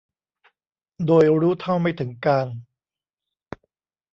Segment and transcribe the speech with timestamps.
[1.05, 2.55] โดยรู้เท่าไม่ถึงการณ์